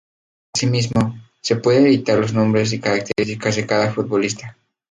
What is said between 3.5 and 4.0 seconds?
de cada